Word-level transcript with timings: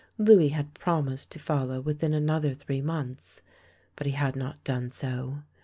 Louis 0.17 0.49
had 0.49 0.73
promised 0.73 1.29
to 1.29 1.37
follow 1.37 1.79
within 1.79 2.11
another 2.11 2.55
three 2.55 2.81
months, 2.81 3.41
but 3.95 4.07
he 4.07 4.13
had 4.13 4.35
not 4.35 4.63
done 4.63 4.89
so. 4.89 5.43